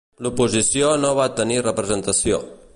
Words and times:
L'oposició 0.27 0.87
no 1.03 1.11
va 1.19 1.29
tenir 1.41 1.61
representació. 1.69 2.45